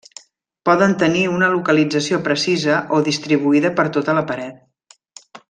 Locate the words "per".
3.81-3.87